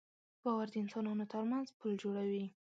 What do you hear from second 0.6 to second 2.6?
د انسانانو تر منځ پُل جوړوي.